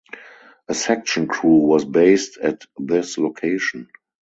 [0.67, 3.87] A section crew was based at this location.